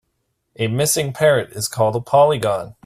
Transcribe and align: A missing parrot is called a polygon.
A 0.57 0.67
missing 0.67 1.13
parrot 1.13 1.51
is 1.51 1.67
called 1.67 1.95
a 1.95 1.99
polygon. 2.01 2.75